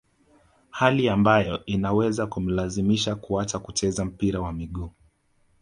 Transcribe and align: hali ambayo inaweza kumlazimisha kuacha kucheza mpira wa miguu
hali 0.69 1.09
ambayo 1.09 1.65
inaweza 1.65 2.27
kumlazimisha 2.27 3.15
kuacha 3.15 3.59
kucheza 3.59 4.05
mpira 4.05 4.39
wa 4.39 4.53
miguu 4.53 4.91